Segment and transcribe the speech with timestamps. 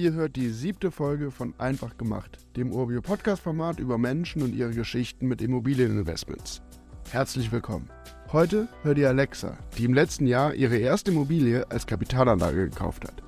[0.00, 4.70] Ihr hört die siebte Folge von Einfach gemacht, dem Urbio Podcast-Format über Menschen und ihre
[4.70, 6.62] Geschichten mit Immobilieninvestments.
[7.10, 7.90] Herzlich willkommen.
[8.32, 13.22] Heute hört ihr Alexa, die im letzten Jahr ihre erste Immobilie als Kapitalanlage gekauft hat.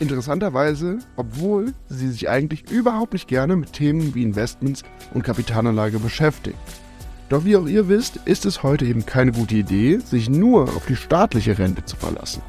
[0.00, 4.82] Interessanterweise, obwohl sie sich eigentlich überhaupt nicht gerne mit Themen wie Investments
[5.14, 6.58] und Kapitalanlage beschäftigt.
[7.30, 10.84] Doch wie auch ihr wisst, ist es heute eben keine gute Idee, sich nur auf
[10.84, 12.42] die staatliche Rente zu verlassen.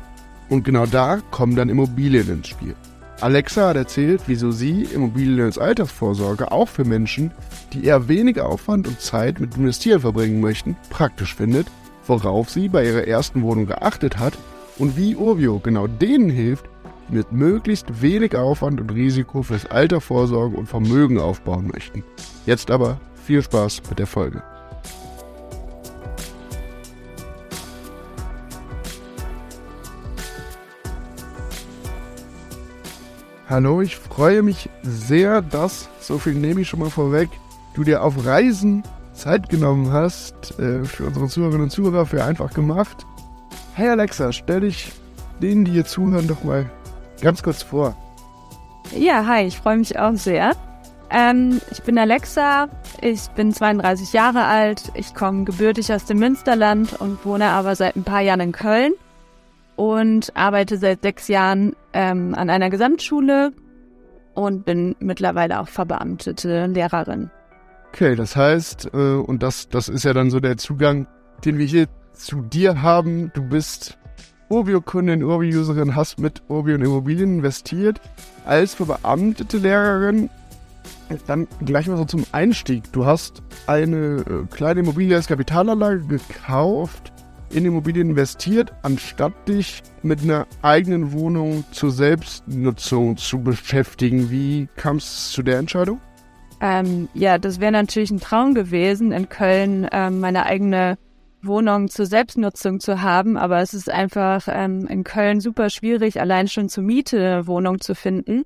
[0.49, 2.75] Und genau da kommen dann Immobilien ins Spiel.
[3.21, 7.31] Alexa hat erzählt, wieso sie Immobilien als Altersvorsorge auch für Menschen,
[7.73, 11.67] die eher weniger Aufwand und Zeit mit Investieren verbringen möchten, praktisch findet,
[12.07, 14.37] worauf sie bei ihrer ersten Wohnung geachtet hat
[14.77, 16.65] und wie Urbio genau denen hilft,
[17.09, 22.03] die mit möglichst wenig Aufwand und Risiko fürs Alter vorsorgen und Vermögen aufbauen möchten.
[22.45, 24.41] Jetzt aber viel Spaß mit der Folge.
[33.49, 37.29] Hallo, ich freue mich sehr, dass, so viel nehme ich schon mal vorweg,
[37.73, 38.83] du dir auf Reisen
[39.13, 43.07] Zeit genommen hast äh, für unsere Zuhörerinnen und Zuhörer, für einfach gemacht.
[43.73, 44.91] Hey Alexa, stell dich
[45.41, 46.69] denen, die hier zuhören, doch mal
[47.21, 47.97] ganz kurz vor.
[48.95, 50.51] Ja, hi, ich freue mich auch sehr.
[51.09, 52.69] Ähm, ich bin Alexa,
[53.01, 57.95] ich bin 32 Jahre alt, ich komme gebürtig aus dem Münsterland und wohne aber seit
[57.95, 58.93] ein paar Jahren in Köln
[59.75, 63.51] und arbeite seit sechs Jahren ähm, an einer Gesamtschule
[64.33, 67.29] und bin mittlerweile auch verbeamtete Lehrerin.
[67.89, 71.07] Okay, das heißt, äh, und das, das ist ja dann so der Zugang,
[71.43, 73.31] den wir hier zu dir haben.
[73.33, 73.97] Du bist
[74.49, 77.99] Urbio-Kundin, Urbio-Userin, hast mit Urbio in Immobilien investiert.
[78.45, 80.29] Als verbeamtete Lehrerin,
[81.27, 82.91] dann gleich mal so zum Einstieg.
[82.91, 87.11] Du hast eine äh, kleine Immobilie als Kapitalanlage gekauft
[87.51, 94.29] in Immobilien investiert, anstatt dich mit einer eigenen Wohnung zur Selbstnutzung zu beschäftigen.
[94.29, 95.99] Wie kam es zu der Entscheidung?
[96.61, 100.97] Ähm, ja, das wäre natürlich ein Traum gewesen, in Köln ähm, meine eigene
[101.41, 106.47] Wohnung zur Selbstnutzung zu haben, aber es ist einfach ähm, in Köln super schwierig, allein
[106.47, 108.43] schon zur Miete eine Wohnung zu finden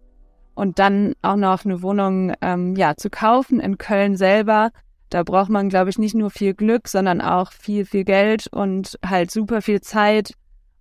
[0.54, 4.70] und dann auch noch eine Wohnung ähm, ja zu kaufen in Köln selber
[5.14, 8.98] da braucht man, glaube ich, nicht nur viel Glück, sondern auch viel, viel Geld und
[9.06, 10.34] halt super viel Zeit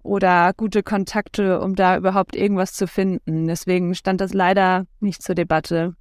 [0.03, 3.47] oder gute Kontakte, um da überhaupt irgendwas zu finden.
[3.47, 5.94] Deswegen stand das leider nicht zur Debatte.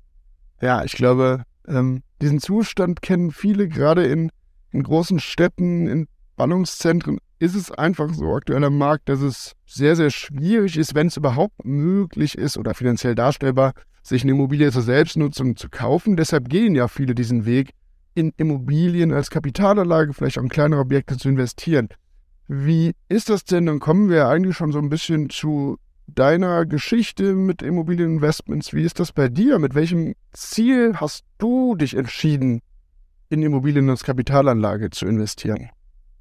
[0.61, 4.31] Ja, ich glaube, ähm, diesen Zustand kennen viele, gerade in,
[4.71, 9.95] in großen Städten, in Ballungszentren ist es einfach so aktuell am Markt, dass es sehr,
[9.95, 14.83] sehr schwierig ist, wenn es überhaupt möglich ist oder finanziell darstellbar, sich eine Immobilie zur
[14.83, 16.15] Selbstnutzung zu kaufen.
[16.15, 17.71] Deshalb gehen ja viele diesen Weg,
[18.13, 21.89] in Immobilien als Kapitalanlage, vielleicht auch in kleinere Objekte zu investieren.
[22.47, 23.65] Wie ist das denn?
[23.65, 25.77] Dann kommen wir eigentlich schon so ein bisschen zu
[26.07, 28.73] deiner Geschichte mit Immobilieninvestments.
[28.73, 29.59] Wie ist das bei dir?
[29.59, 32.61] Mit welchem Ziel hast du dich entschieden,
[33.29, 35.69] in Immobilien als Kapitalanlage zu investieren?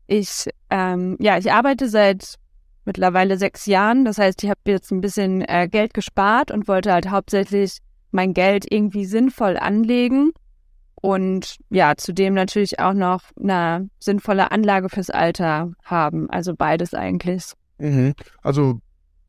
[0.06, 2.36] Ich, ähm, ja, ich arbeite seit
[2.84, 4.04] mittlerweile sechs Jahren.
[4.04, 7.78] Das heißt, ich habe jetzt ein bisschen äh, Geld gespart und wollte halt hauptsächlich
[8.12, 10.32] mein Geld irgendwie sinnvoll anlegen
[11.00, 16.28] und ja, zudem natürlich auch noch eine sinnvolle Anlage fürs Alter haben.
[16.30, 17.52] Also beides eigentlich.
[17.78, 18.14] Mhm.
[18.42, 18.80] Also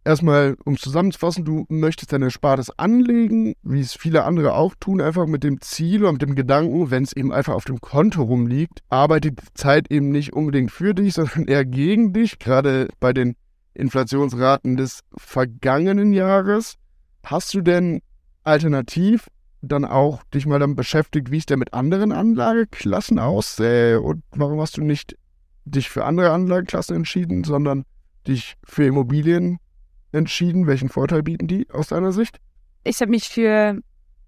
[0.03, 4.99] erstmal, um es zusammenzufassen, du möchtest deine Erspartes anlegen, wie es viele andere auch tun,
[4.99, 8.23] einfach mit dem Ziel und mit dem Gedanken, wenn es eben einfach auf dem Konto
[8.23, 12.39] rumliegt, arbeitet die Zeit eben nicht unbedingt für dich, sondern eher gegen dich.
[12.39, 13.35] Gerade bei den
[13.73, 16.75] Inflationsraten des vergangenen Jahres.
[17.23, 18.01] Hast du denn
[18.43, 19.27] alternativ
[19.61, 24.59] dann auch dich mal dann beschäftigt, wie es denn mit anderen Anlageklassen aussähe und warum
[24.59, 25.16] hast du nicht
[25.66, 27.85] dich für andere Anlageklassen entschieden, sondern
[28.27, 29.59] dich für Immobilien
[30.11, 30.67] entschieden?
[30.67, 32.39] Welchen Vorteil bieten die aus deiner Sicht?
[32.83, 33.79] Ich habe mich für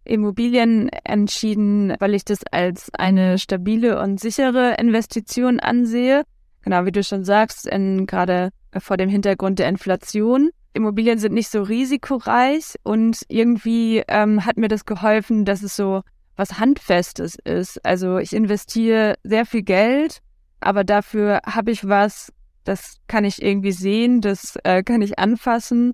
[0.05, 6.23] Immobilien entschieden, weil ich das als eine stabile und sichere Investition ansehe.
[6.61, 10.51] Genau wie du schon sagst, gerade vor dem Hintergrund der Inflation.
[10.73, 16.01] Immobilien sind nicht so risikoreich und irgendwie ähm, hat mir das geholfen, dass es so
[16.35, 17.83] was Handfestes ist.
[17.85, 20.19] Also ich investiere sehr viel Geld,
[20.59, 22.33] aber dafür habe ich was,
[22.63, 25.93] das kann ich irgendwie sehen, das äh, kann ich anfassen.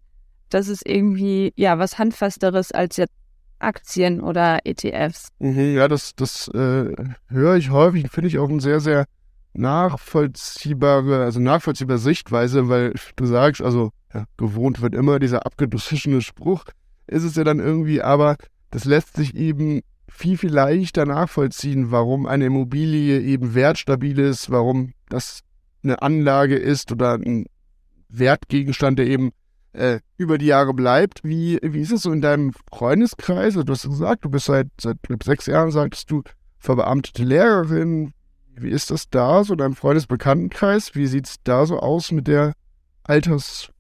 [0.50, 3.14] Das ist irgendwie ja was Handfesteres als jetzt
[3.60, 5.28] Aktien oder ETFs.
[5.40, 6.94] Mhm, ja, das, das äh,
[7.28, 9.06] höre ich häufig, finde ich auch ein sehr, sehr
[9.54, 16.66] nachvollziehbare, also nachvollziehbare Sichtweise, weil du sagst, also ja, gewohnt wird immer, dieser abgedroschene Spruch
[17.08, 18.38] ist es ja dann irgendwie, aber
[18.72, 24.94] das lässt sich eben viel, viel leichter nachvollziehen, warum eine Immobilie eben wertstabil ist, warum
[25.10, 25.42] das
[25.84, 27.46] eine Anlage ist oder ein
[28.10, 29.32] Wertgegenstand, der eben
[29.74, 31.24] äh, über die Jahre bleibt.
[31.24, 33.54] Wie, wie ist es so in deinem Freundeskreis?
[33.54, 36.24] Du hast gesagt, du bist seit, seit sechs Jahren, sagtest du,
[36.58, 38.14] verbeamtete Lehrerin.
[38.56, 40.96] Wie ist das da, so in deinem Freundesbekanntenkreis?
[40.96, 42.54] Wie sieht es da so aus mit der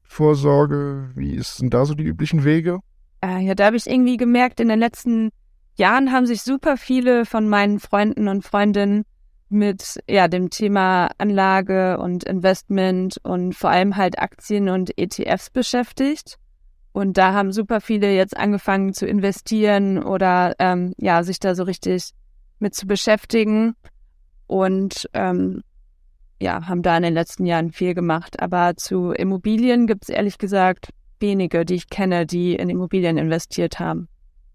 [0.09, 1.11] Altersvorsorge?
[1.15, 2.79] Wie sind da so die üblichen Wege?
[3.23, 5.29] Äh, ja, da habe ich irgendwie gemerkt, in den letzten
[5.77, 9.05] Jahren haben sich super viele von meinen Freunden und Freundinnen
[9.49, 16.37] mit ja dem Thema Anlage und Investment und vor allem halt Aktien und ETFs beschäftigt.
[16.91, 21.63] Und da haben super viele jetzt angefangen zu investieren oder ähm, ja sich da so
[21.63, 22.11] richtig
[22.59, 23.75] mit zu beschäftigen
[24.47, 25.63] und ähm,
[26.39, 28.39] ja haben da in den letzten Jahren viel gemacht.
[28.39, 30.89] Aber zu Immobilien gibt es ehrlich gesagt
[31.19, 34.07] wenige, die ich kenne, die in Immobilien investiert haben.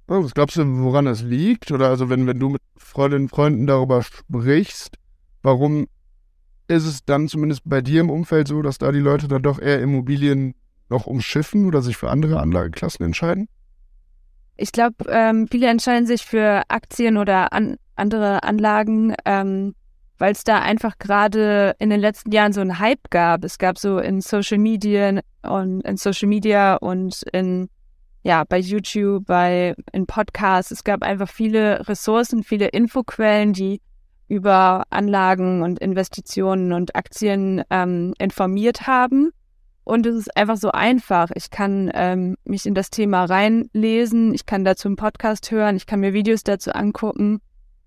[0.08, 1.70] Oh, was glaubst du, woran das liegt?
[1.72, 4.96] Oder also wenn, wenn du mit Freundinnen und Freunden darüber sprichst,
[5.42, 5.86] warum
[6.68, 9.58] ist es dann zumindest bei dir im Umfeld so, dass da die Leute dann doch
[9.60, 10.54] eher Immobilien
[10.88, 13.48] noch umschiffen oder sich für andere Anlageklassen entscheiden?
[14.56, 19.74] Ich glaube, ähm, viele entscheiden sich für Aktien oder an, andere Anlagen, ähm,
[20.18, 23.44] weil es da einfach gerade in den letzten Jahren so einen Hype gab.
[23.44, 27.68] Es gab so in Social Media und in Social Media und in
[28.22, 30.70] ja, bei YouTube, bei in Podcasts.
[30.70, 33.82] Es gab einfach viele Ressourcen, viele Infoquellen, die
[34.28, 39.30] über Anlagen und Investitionen und Aktien ähm, informiert haben.
[39.84, 41.30] Und es ist einfach so einfach.
[41.34, 45.84] Ich kann ähm, mich in das Thema reinlesen, ich kann dazu einen Podcast hören, ich
[45.84, 47.40] kann mir Videos dazu angucken.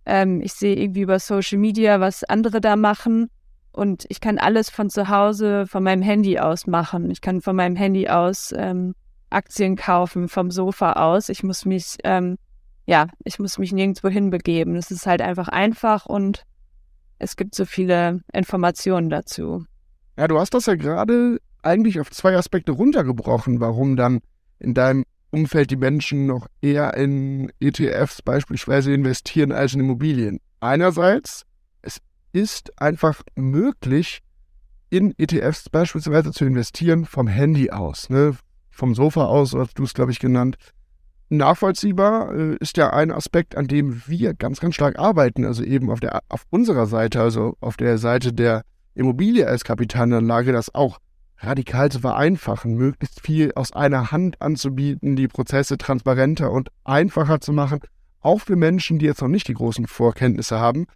[0.08, 3.30] Ähm, ich sehe irgendwie über Social Media, was andere da machen.
[3.74, 7.12] Und ich kann alles von zu Hause, von meinem Handy aus machen.
[7.12, 8.96] Ich kann von meinem Handy aus ähm,
[9.30, 11.30] Aktien kaufen vom Sofa aus.
[11.30, 12.38] Ich muss mich, ähm,
[12.86, 14.78] ja, ich muss mich nirgendwo hinbegeben.
[14.78, 16.44] Es ist halt einfach einfach und
[17.20, 19.66] es gibt so viele Informationen dazu.
[20.18, 24.22] Ja, du hast das ja gerade eigentlich auf zwei Aspekte runtergebrochen, warum dann
[24.60, 30.40] in deinem Umfeld die Menschen noch eher in ETFs beispielsweise investieren als in Immobilien.
[30.60, 31.46] Einerseits,
[31.82, 32.00] es
[32.34, 34.22] ist einfach möglich,
[34.90, 38.10] in ETFs beispielsweise zu investieren vom Handy aus.
[38.10, 38.38] Ne?
[38.78, 40.56] vom Sofa aus, hast du es, glaube ich, genannt.
[41.30, 45.46] Nachvollziehbar äh, ist ja ein Aspekt, an dem wir ganz, ganz stark arbeiten.
[45.46, 48.62] Also eben auf, der, auf unserer Seite, also auf der Seite der
[48.94, 51.00] Immobilie als Kapitalanlage, das auch
[51.40, 57.54] radikal zu vereinfachen, möglichst viel aus einer Hand anzubieten, die Prozesse transparenter und einfacher zu
[57.54, 57.80] machen,
[58.20, 60.88] auch für Menschen, die jetzt noch nicht die großen Vorkenntnisse haben.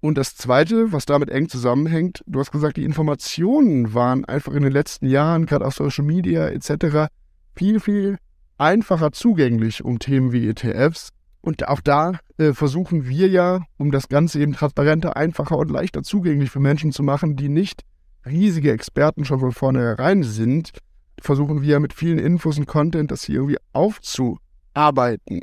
[0.00, 4.62] Und das Zweite, was damit eng zusammenhängt, du hast gesagt, die Informationen waren einfach in
[4.62, 7.08] den letzten Jahren, gerade auf Social Media etc.,
[7.54, 8.18] viel, viel
[8.58, 11.10] einfacher zugänglich um Themen wie ETFs.
[11.40, 16.02] Und auch da äh, versuchen wir ja, um das Ganze eben transparenter, einfacher und leichter
[16.02, 17.82] zugänglich für Menschen zu machen, die nicht
[18.26, 20.72] riesige Experten schon von vornherein sind,
[21.20, 25.40] versuchen wir mit vielen Infos und Content das hier irgendwie aufzuarbeiten.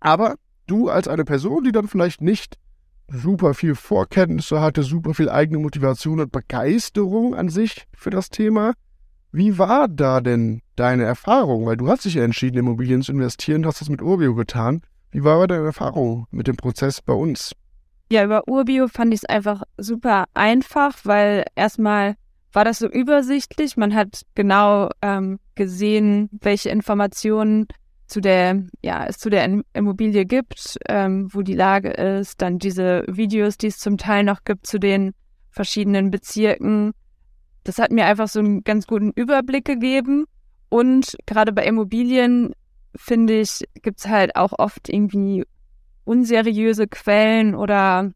[0.00, 0.36] Aber
[0.66, 2.56] du als eine Person, die dann vielleicht nicht
[3.08, 8.72] super viel Vorkenntnisse hatte, super viel eigene Motivation und Begeisterung an sich für das Thema,
[9.32, 11.66] wie war da denn deine Erfahrung?
[11.66, 14.82] Weil du hast dich ja entschieden, Immobilien zu investieren, hast das mit Urbio getan.
[15.10, 17.52] Wie war deine Erfahrung mit dem Prozess bei uns?
[18.10, 22.16] Ja, über Urbio fand ich es einfach super einfach, weil erstmal
[22.52, 23.76] war das so übersichtlich.
[23.76, 27.66] Man hat genau ähm, gesehen, welche Informationen
[28.06, 33.04] zu der, ja, es zu der Immobilie gibt, ähm, wo die Lage ist, dann diese
[33.08, 35.14] Videos, die es zum Teil noch gibt zu den
[35.50, 36.92] verschiedenen Bezirken
[37.64, 40.26] das hat mir einfach so einen ganz guten Überblick gegeben.
[40.68, 42.52] Und gerade bei Immobilien,
[42.94, 45.44] finde ich, gibt es halt auch oft irgendwie
[46.04, 48.12] unseriöse Quellen oder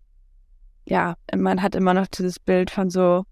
[0.87, 3.25] ja, man hat immer noch dieses Bild von so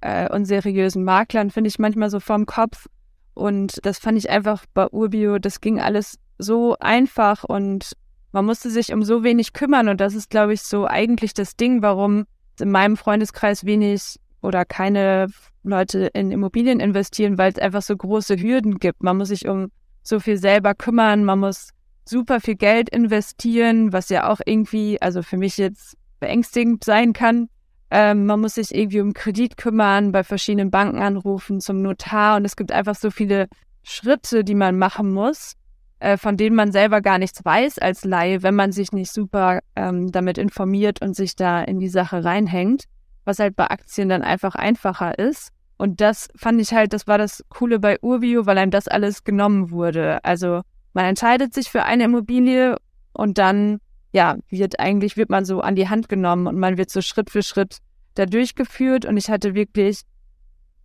[0.00, 2.86] äh, unseriösen Maklern, finde ich manchmal so vorm Kopf.
[3.34, 7.92] Und das fand ich einfach bei Urbio, das ging alles so einfach und
[8.32, 9.88] man musste sich um so wenig kümmern.
[9.88, 12.26] Und das ist, glaube ich, so eigentlich das Ding, warum
[12.60, 15.28] in meinem Freundeskreis wenig oder keine
[15.62, 19.02] Leute in Immobilien investieren, weil es einfach so große Hürden gibt.
[19.02, 19.70] Man muss sich um
[20.02, 21.70] so viel selber kümmern, man muss
[22.04, 27.48] super viel Geld investieren, was ja auch irgendwie, also für mich jetzt beängstigend sein kann.
[27.90, 32.44] Ähm, man muss sich irgendwie um Kredit kümmern, bei verschiedenen Banken anrufen, zum Notar und
[32.44, 33.48] es gibt einfach so viele
[33.82, 35.54] Schritte, die man machen muss,
[36.00, 39.60] äh, von denen man selber gar nichts weiß als Laie, wenn man sich nicht super
[39.76, 42.84] ähm, damit informiert und sich da in die Sache reinhängt
[43.24, 45.50] was halt bei Aktien dann einfach einfacher ist.
[45.76, 49.24] Und das fand ich halt, das war das Coole bei Urbio, weil einem das alles
[49.24, 50.24] genommen wurde.
[50.24, 50.62] Also
[50.94, 52.76] man entscheidet sich für eine Immobilie
[53.12, 53.80] und dann,
[54.12, 57.30] ja, wird eigentlich, wird man so an die Hand genommen und man wird so Schritt
[57.30, 57.78] für Schritt
[58.14, 59.04] da durchgeführt.
[59.04, 60.02] Und ich hatte wirklich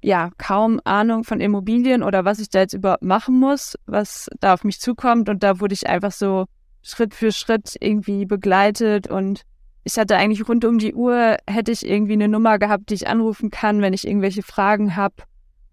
[0.02, 4.54] ja kaum Ahnung von Immobilien oder was ich da jetzt überhaupt machen muss, was da
[4.54, 5.30] auf mich zukommt.
[5.30, 6.46] Und da wurde ich einfach so
[6.82, 9.44] Schritt für Schritt irgendwie begleitet und
[9.84, 13.08] ich hatte eigentlich rund um die Uhr, hätte ich irgendwie eine Nummer gehabt, die ich
[13.08, 15.16] anrufen kann, wenn ich irgendwelche Fragen habe.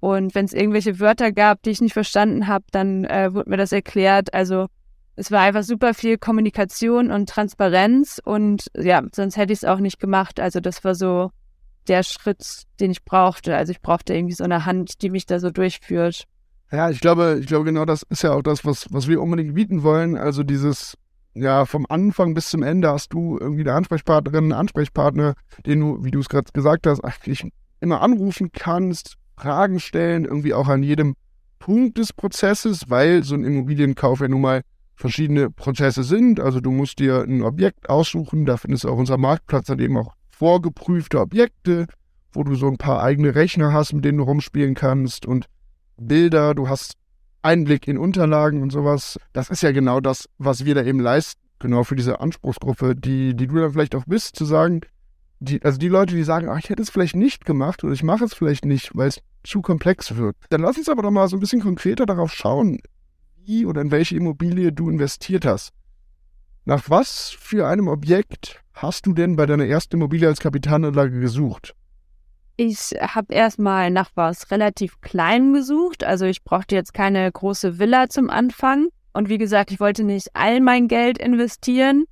[0.01, 3.57] Und wenn es irgendwelche Wörter gab, die ich nicht verstanden habe, dann äh, wurde mir
[3.57, 4.35] das erklärt.
[4.35, 4.67] Also
[5.17, 9.79] es war einfach super viel Kommunikation und Transparenz und ja, sonst hätte ich es auch
[9.79, 10.39] nicht gemacht.
[10.39, 11.31] Also das war so
[11.89, 13.57] der Schritt, den ich brauchte.
[13.57, 16.25] Also ich brauchte irgendwie so eine Hand, die mich da so durchführt.
[16.71, 19.55] Ja, ich glaube, ich glaube genau das ist ja auch das, was, was wir unbedingt
[19.55, 20.17] bieten wollen.
[20.17, 20.99] Also dieses,
[21.33, 25.35] ja, vom Anfang bis zum Ende hast du irgendwie eine Ansprechpartnerin, einen Ansprechpartner,
[25.65, 27.49] den du, wie du es gerade gesagt hast, eigentlich
[27.81, 31.15] immer anrufen kannst, Fragen stellen, irgendwie auch an jedem
[31.59, 34.63] Punkt des Prozesses, weil so ein Immobilienkauf ja nun mal
[34.95, 36.41] verschiedene Prozesse sind.
[36.41, 39.97] Also du musst dir ein Objekt aussuchen, da findest du auch unser Marktplatz dann eben
[39.99, 41.87] auch vorgeprüfte Objekte,
[42.33, 45.47] wo du so ein paar eigene Rechner hast, mit denen du rumspielen kannst und
[45.99, 46.95] Bilder, du hast
[47.43, 49.19] Einblick in Unterlagen und sowas.
[49.33, 53.35] Das ist ja genau das, was wir da eben leisten, genau für diese Anspruchsgruppe, die,
[53.35, 54.81] die du dann vielleicht auch bist, zu sagen,
[55.41, 58.03] die, also die Leute, die sagen, ach, ich hätte es vielleicht nicht gemacht oder ich
[58.03, 60.37] mache es vielleicht nicht, weil es zu komplex wird.
[60.51, 62.81] Dann lass uns aber doch mal so ein bisschen konkreter darauf schauen,
[63.45, 65.73] wie oder in welche Immobilie du investiert hast.
[66.65, 71.75] Nach was für einem Objekt hast du denn bei deiner ersten Immobilie als Kapitalanlage gesucht?
[72.57, 76.03] Ich habe erstmal nach was relativ kleinem gesucht.
[76.03, 78.89] Also ich brauchte jetzt keine große Villa zum Anfang.
[79.13, 82.07] Und wie gesagt, ich wollte nicht all mein Geld investieren,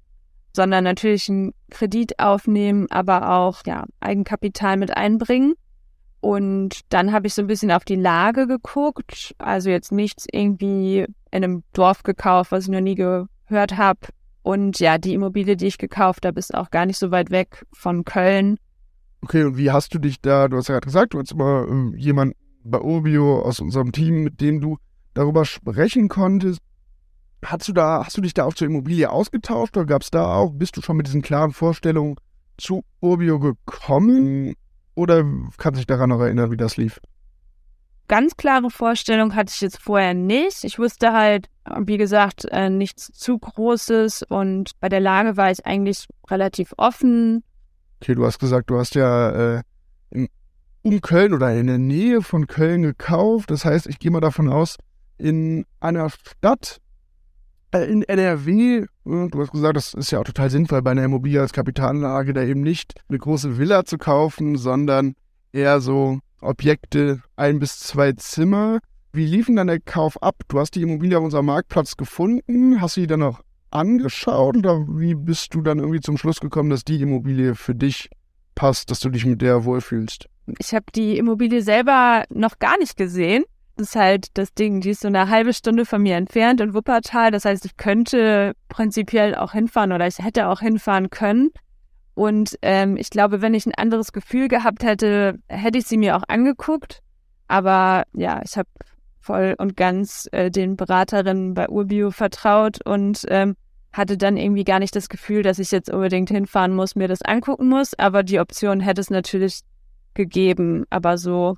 [0.54, 5.54] sondern natürlich einen Kredit aufnehmen, aber auch ja, Eigenkapital mit einbringen.
[6.20, 9.34] Und dann habe ich so ein bisschen auf die Lage geguckt.
[9.38, 14.00] Also jetzt nichts irgendwie in einem Dorf gekauft, was ich noch nie gehört habe.
[14.42, 17.64] Und ja, die Immobilie, die ich gekauft habe, ist auch gar nicht so weit weg
[17.72, 18.58] von Köln.
[19.22, 21.66] Okay, und wie hast du dich da, du hast ja gerade gesagt, du hast immer
[21.66, 24.78] äh, jemanden bei Urbio aus unserem Team, mit dem du
[25.14, 26.60] darüber sprechen konntest.
[27.44, 30.34] Hast du da, hast du dich da auch zur Immobilie ausgetauscht oder gab es da
[30.34, 32.16] auch, bist du schon mit diesen klaren Vorstellungen
[32.56, 34.54] zu Urbio gekommen?
[34.94, 35.24] Oder
[35.58, 37.00] kannst du dich daran noch erinnern, wie das lief?
[38.06, 40.62] Ganz klare Vorstellung hatte ich jetzt vorher nicht.
[40.64, 41.48] Ich wusste halt,
[41.78, 47.42] wie gesagt, äh, nichts zu Großes und bei der Lage war ich eigentlich relativ offen.
[48.00, 49.62] Okay, du hast gesagt, du hast ja äh,
[50.10, 50.28] in,
[50.82, 53.50] in Köln oder in der Nähe von Köln gekauft.
[53.50, 54.76] Das heißt, ich gehe mal davon aus,
[55.16, 56.82] in einer Stadt,
[57.82, 61.52] in NRW, du hast gesagt, das ist ja auch total sinnvoll bei einer Immobilie als
[61.52, 65.14] Kapitalanlage, da eben nicht eine große Villa zu kaufen, sondern
[65.52, 68.78] eher so Objekte, ein bis zwei Zimmer.
[69.12, 70.36] Wie lief denn dann der Kauf ab?
[70.48, 73.40] Du hast die Immobilie auf unserem Marktplatz gefunden, hast sie dann auch
[73.70, 78.08] angeschaut oder wie bist du dann irgendwie zum Schluss gekommen, dass die Immobilie für dich
[78.54, 80.28] passt, dass du dich mit der wohlfühlst?
[80.58, 83.44] Ich habe die Immobilie selber noch gar nicht gesehen.
[83.76, 87.32] Ist halt das Ding, die ist so eine halbe Stunde von mir entfernt in Wuppertal.
[87.32, 91.50] Das heißt, ich könnte prinzipiell auch hinfahren oder ich hätte auch hinfahren können.
[92.14, 96.16] Und ähm, ich glaube, wenn ich ein anderes Gefühl gehabt hätte, hätte ich sie mir
[96.16, 97.02] auch angeguckt.
[97.48, 98.68] Aber ja, ich habe
[99.20, 103.56] voll und ganz äh, den Beraterinnen bei Urbio vertraut und ähm,
[103.92, 107.22] hatte dann irgendwie gar nicht das Gefühl, dass ich jetzt unbedingt hinfahren muss, mir das
[107.22, 107.98] angucken muss.
[107.98, 109.60] Aber die Option hätte es natürlich
[110.14, 110.84] gegeben.
[110.90, 111.56] Aber so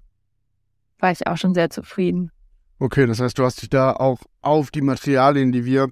[0.99, 2.31] war ich auch schon sehr zufrieden.
[2.79, 5.89] Okay, das heißt, du hast dich da auch auf die Materialien, die wir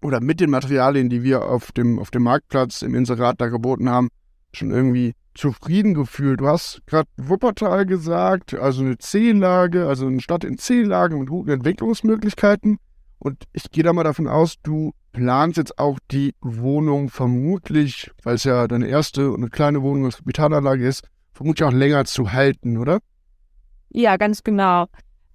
[0.00, 3.88] oder mit den Materialien, die wir auf dem, auf dem Marktplatz im Inserat da geboten
[3.88, 4.08] haben,
[4.52, 6.40] schon irgendwie zufrieden gefühlt.
[6.40, 11.50] Du hast gerade Wuppertal gesagt, also eine C-Lage, also eine Stadt in C-Lage mit guten
[11.50, 12.78] Entwicklungsmöglichkeiten.
[13.18, 18.34] Und ich gehe da mal davon aus, du planst jetzt auch die Wohnung vermutlich, weil
[18.34, 22.32] es ja deine erste und eine kleine Wohnung als Kapitalanlage ist, vermutlich auch länger zu
[22.32, 23.00] halten, oder?
[23.94, 24.86] Ja, ganz genau.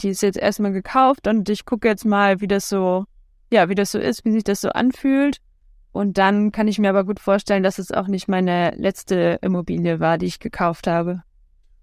[0.02, 3.06] Die ist jetzt erstmal gekauft und ich gucke jetzt mal, wie das so,
[3.52, 5.38] ja, wie das so ist, wie sich das so anfühlt.
[5.94, 10.02] Und dann kann ich mir aber gut vorstellen, dass es auch nicht meine letzte Immobilie
[10.02, 11.24] war, die ich gekauft habe.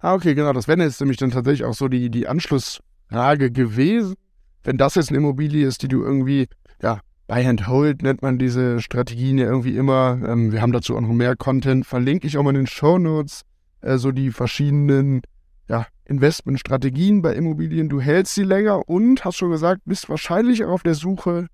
[0.00, 0.52] Ah, okay, genau.
[0.52, 4.14] Das wäre jetzt nämlich dann tatsächlich auch so die, die Anschlussfrage gewesen.
[4.62, 6.47] Wenn das jetzt eine Immobilie ist, die du irgendwie,
[6.83, 10.21] ja, Buy and Hold nennt man diese Strategien ja irgendwie immer.
[10.26, 11.87] Ähm, wir haben dazu auch noch mehr Content.
[11.87, 13.42] Verlinke ich auch mal in den Show Notes
[13.80, 15.23] äh, so die verschiedenen
[15.68, 17.89] ja, Investmentstrategien bei Immobilien.
[17.89, 21.49] Du hältst sie länger und hast schon gesagt, bist wahrscheinlich auch auf der Suche,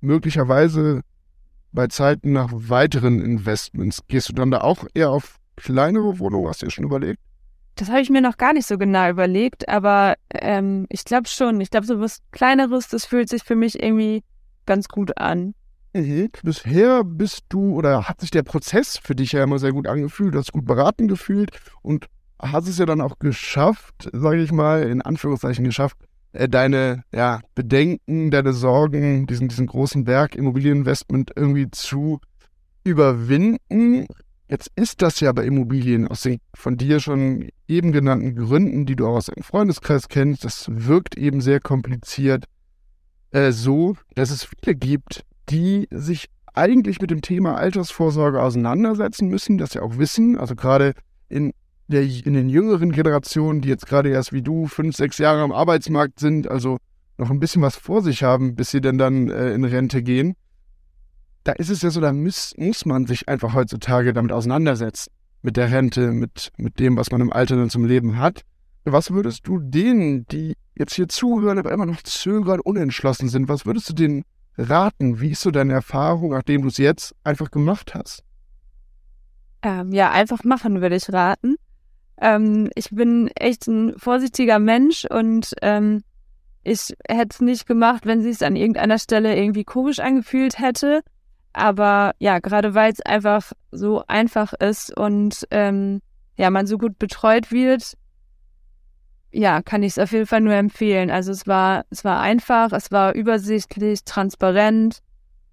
[0.00, 1.02] möglicherweise
[1.72, 4.02] bei Zeiten nach weiteren Investments.
[4.08, 6.48] Gehst du dann da auch eher auf kleinere Wohnungen?
[6.48, 7.20] Hast du dir schon überlegt?
[7.76, 11.60] Das habe ich mir noch gar nicht so genau überlegt, aber ähm, ich glaube schon.
[11.60, 14.22] Ich glaube, so was Kleineres, das fühlt sich für mich irgendwie
[14.66, 15.54] ganz gut an.
[15.94, 16.30] Mhm.
[16.42, 20.34] Bisher bist du oder hat sich der Prozess für dich ja immer sehr gut angefühlt,
[20.34, 21.50] du hast gut beraten gefühlt
[21.82, 22.06] und
[22.42, 25.96] hast es ja dann auch geschafft, sage ich mal, in Anführungszeichen geschafft,
[26.32, 32.20] äh, deine ja, Bedenken, deine Sorgen, diesen, diesen großen Berg Immobilieninvestment irgendwie zu
[32.84, 34.06] überwinden.
[34.48, 38.96] Jetzt ist das ja bei Immobilien aus den von dir schon eben genannten Gründen, die
[38.96, 42.44] du auch aus deinem Freundeskreis kennst, das wirkt eben sehr kompliziert,
[43.30, 49.56] äh, so, dass es viele gibt, die sich eigentlich mit dem Thema Altersvorsorge auseinandersetzen müssen,
[49.56, 50.92] das ja auch wissen, also gerade
[51.28, 51.54] in,
[51.92, 55.52] der, in den jüngeren Generationen, die jetzt gerade erst wie du fünf, sechs Jahre am
[55.52, 56.78] Arbeitsmarkt sind, also
[57.18, 60.34] noch ein bisschen was vor sich haben, bis sie denn dann äh, in Rente gehen
[61.44, 65.12] da ist es ja so, da muss, muss man sich einfach heutzutage damit auseinandersetzen.
[65.42, 68.42] Mit der Rente, mit, mit dem, was man im Alter dann zum Leben hat.
[68.84, 73.66] Was würdest du denen, die jetzt hier zuhören, aber immer noch zögern, unentschlossen sind, was
[73.66, 74.24] würdest du denen
[74.56, 75.20] raten?
[75.20, 78.22] Wie ist so deine Erfahrung, nachdem du es jetzt einfach gemacht hast?
[79.62, 81.56] Ähm, ja, einfach machen würde ich raten.
[82.20, 86.02] Ähm, ich bin echt ein vorsichtiger Mensch und ähm,
[86.64, 91.02] ich hätte es nicht gemacht, wenn sie es an irgendeiner Stelle irgendwie komisch angefühlt hätte.
[91.52, 96.00] Aber ja, gerade weil es einfach so einfach ist und ähm,
[96.36, 97.94] ja, man so gut betreut wird,
[99.32, 101.10] ja, kann ich es auf jeden Fall nur empfehlen.
[101.10, 105.00] Also es war, es war einfach, es war übersichtlich, transparent.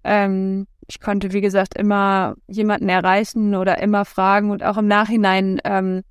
[0.04, 5.60] Ähm, ich konnte, wie gesagt, immer jemanden erreichen oder immer fragen und auch im Nachhinein,
[5.64, 6.02] ähm,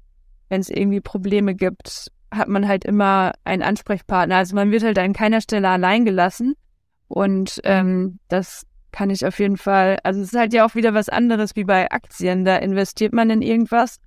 [0.50, 4.38] wenn es irgendwie Probleme gibt, hat man halt immer einen Ansprechpartner.
[4.38, 6.56] Also man wird halt an keiner Stelle allein gelassen.
[7.08, 10.94] Und ähm, das, kann ich auf jeden Fall, also es ist halt ja auch wieder
[10.94, 12.46] was anderes wie bei Aktien.
[12.46, 13.98] Da investiert man in irgendwas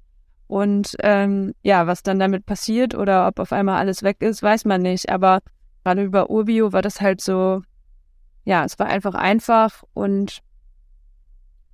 [0.49, 4.65] und ähm, ja, was dann damit passiert oder ob auf einmal alles weg ist, weiß
[4.65, 5.09] man nicht.
[5.11, 5.41] Aber
[5.85, 7.63] gerade über Urbio war das halt so,
[8.45, 10.41] ja, es war einfach einfach und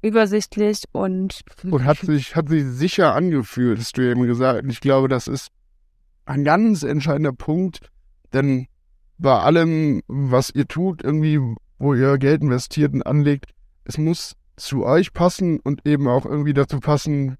[0.02, 4.64] übersichtlich und und hat sich hat sich sicher angefühlt, hast du eben gesagt.
[4.68, 5.48] Ich glaube, das ist
[6.24, 7.80] ein ganz entscheidender Punkt,
[8.32, 8.68] denn
[9.18, 11.40] bei allem, was ihr tut, irgendwie
[11.78, 13.52] wo ihr Geld investiert und anlegt,
[13.84, 17.36] es muss zu euch passen und eben auch irgendwie dazu passen,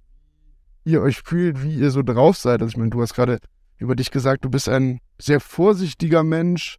[0.85, 2.63] wie ihr euch fühlt, wie ihr so drauf seid.
[2.63, 3.39] Also ich meine, du hast gerade
[3.79, 6.79] über dich gesagt, du bist ein sehr vorsichtiger Mensch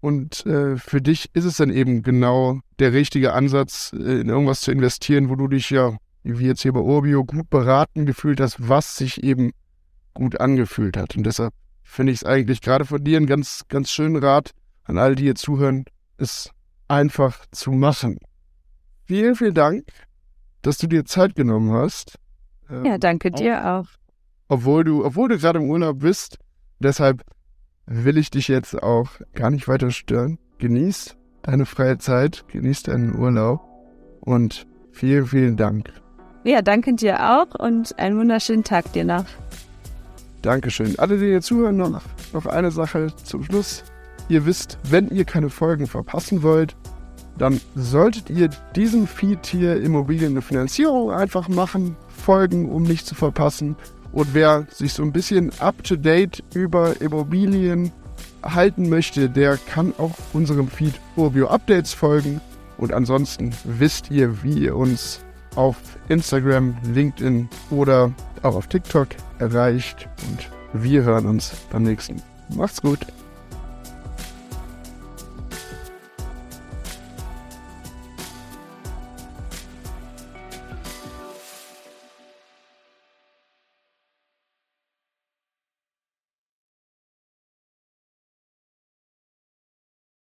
[0.00, 4.60] und äh, für dich ist es dann eben genau der richtige Ansatz, äh, in irgendwas
[4.60, 8.68] zu investieren, wo du dich ja, wie jetzt hier bei Urbio, gut beraten gefühlt hast,
[8.68, 9.52] was sich eben
[10.14, 11.16] gut angefühlt hat.
[11.16, 14.52] Und deshalb finde ich es eigentlich gerade von dir einen ganz, ganz schönen Rat
[14.84, 15.84] an alle, die hier zuhören,
[16.18, 16.50] ist
[16.88, 18.18] einfach zu machen.
[19.04, 19.84] Vielen, vielen Dank,
[20.62, 22.18] dass du dir Zeit genommen hast.
[22.70, 23.86] Ähm, ja, danke dir auch.
[24.48, 26.38] Obwohl du, obwohl du gerade im Urlaub bist.
[26.78, 27.22] Deshalb
[27.86, 30.38] will ich dich jetzt auch gar nicht weiter stören.
[30.58, 33.60] Genieß deine freie Zeit, genieß deinen Urlaub
[34.20, 35.92] und vielen, vielen Dank.
[36.44, 39.24] Ja, danke dir auch und einen wunderschönen Tag dir noch.
[40.42, 40.98] Dankeschön.
[40.98, 43.84] Alle, die hier zuhören, noch, noch eine Sache zum Schluss.
[44.28, 46.76] Ihr wisst, wenn ihr keine Folgen verpassen wollt,
[47.38, 53.14] dann solltet ihr diesem Feed hier Immobilien eine Finanzierung einfach machen, folgen, um nicht zu
[53.14, 53.76] verpassen.
[54.12, 57.92] Und wer sich so ein bisschen up-to-date über Immobilien
[58.42, 62.40] halten möchte, der kann auch unserem Feed Urbio Updates folgen.
[62.78, 65.20] Und ansonsten wisst ihr, wie ihr uns
[65.54, 65.76] auf
[66.08, 70.08] Instagram, LinkedIn oder auch auf TikTok erreicht.
[70.28, 72.22] Und wir hören uns beim nächsten.
[72.54, 73.00] Macht's gut.